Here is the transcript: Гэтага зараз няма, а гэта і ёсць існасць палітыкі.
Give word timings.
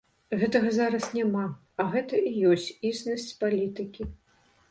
Гэтага 0.43 0.69
зараз 0.77 1.05
няма, 1.17 1.43
а 1.83 1.85
гэта 1.95 2.23
і 2.31 2.33
ёсць 2.53 2.67
існасць 2.93 3.29
палітыкі. 3.43 4.09